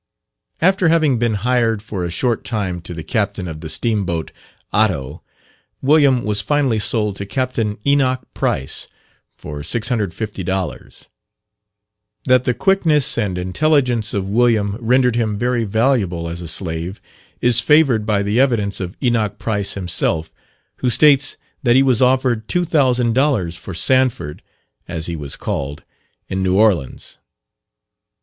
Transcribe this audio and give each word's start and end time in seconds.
After 0.63 0.87
having 0.87 1.19
been 1.19 1.35
hired 1.45 1.83
for 1.83 2.03
a 2.03 2.09
short 2.09 2.43
time 2.43 2.81
to 2.81 2.93
the 2.95 3.03
captain 3.03 3.47
of 3.47 3.61
the 3.61 3.69
steam 3.69 4.03
boat 4.03 4.31
Otto, 4.73 5.21
William 5.79 6.23
was 6.23 6.41
finally 6.41 6.79
sold 6.79 7.15
to 7.17 7.25
Captain 7.27 7.77
Enoch 7.85 8.21
Price 8.33 8.87
for 9.35 9.61
650 9.61 10.43
dollars. 10.43 11.09
That 12.25 12.45
the 12.45 12.55
quickness 12.55 13.15
and 13.15 13.37
intelligence 13.37 14.15
of 14.15 14.27
William 14.27 14.75
rendered 14.79 15.15
him 15.15 15.37
very 15.37 15.65
valuable 15.65 16.27
as 16.27 16.41
a 16.41 16.47
slave, 16.47 16.99
is 17.39 17.61
favoured 17.61 18.03
by 18.03 18.23
the 18.23 18.39
evidence 18.39 18.79
of 18.79 18.97
Enoch 19.03 19.37
Price 19.37 19.75
himself, 19.75 20.33
who 20.77 20.89
states 20.89 21.37
that 21.61 21.75
he 21.75 21.83
was 21.83 22.01
offered 22.01 22.47
2000 22.47 23.13
dollars 23.13 23.55
for 23.55 23.75
Sanford 23.75 24.41
(as 24.87 25.05
he 25.05 25.15
was 25.15 25.35
called), 25.35 25.83
in 26.27 26.41
New 26.41 26.55
Orleans. 26.57 27.19